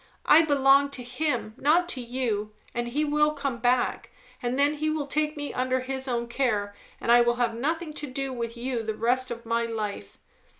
I 0.25 0.41
belong 0.41 0.89
to 0.97 1.03
him, 1.03 1.53
not 1.57 1.87
to 1.89 2.01
you; 2.01 2.53
and 2.73 2.87
he 2.87 3.05
will 3.05 3.33
come 3.33 3.59
back, 3.59 4.09
and 4.41 4.57
then 4.57 4.73
he 4.73 4.89
will 4.89 5.05
take 5.05 5.37
me 5.37 5.53
under 5.53 5.81
his 5.81 6.07
own 6.07 6.27
care, 6.27 6.73
and 6.99 7.11
I 7.11 7.21
will 7.21 7.35
have 7.35 7.53
nothing 7.53 7.93
to 7.93 8.07
do 8.07 8.33
with 8.33 8.57
you 8.57 8.81
the 8.81 8.95
rest 8.95 9.29
of 9.29 9.45
my 9.45 9.67
life. 9.67 10.17